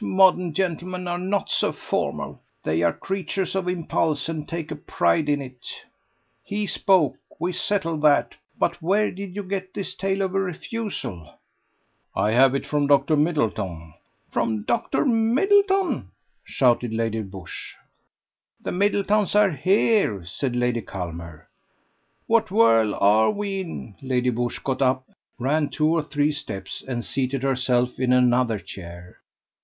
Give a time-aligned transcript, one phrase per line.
[0.00, 5.28] Modern gentlemen are not so formal; they are creatures of impulse and take a pride
[5.28, 5.66] in it.
[6.44, 7.16] He spoke.
[7.40, 8.36] We settle that.
[8.56, 11.28] But where did you get this tale of a refusal?"
[12.14, 13.16] "I have it from Dr.
[13.16, 13.94] Middleton."
[14.30, 15.04] "From Dr.
[15.04, 16.12] Middleton?"
[16.44, 17.74] shouted Lady Busshe.
[18.62, 21.48] "The Middletons are here," said Lady Culmer.
[22.28, 25.10] "What whirl are we in?" Lady Busshe got up,
[25.40, 29.18] ran two or three steps and seated herself in another chair.